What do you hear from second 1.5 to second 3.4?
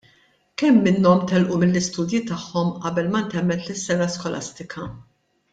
mill-istudji tagħhom qabel ma